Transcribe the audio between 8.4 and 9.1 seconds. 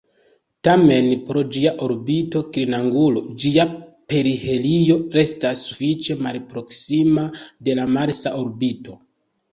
orbito.